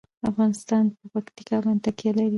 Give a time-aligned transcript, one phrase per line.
[0.29, 2.29] افغانستان په پکتیکا باندې تکیه لري.